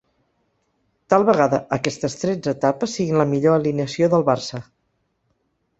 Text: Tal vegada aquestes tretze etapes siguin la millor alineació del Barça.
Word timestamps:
Tal 1.13 1.25
vegada 1.27 1.59
aquestes 1.77 2.17
tretze 2.23 2.55
etapes 2.59 2.99
siguin 2.99 3.21
la 3.23 3.29
millor 3.35 3.59
alineació 3.61 4.13
del 4.17 4.27
Barça. 4.33 4.67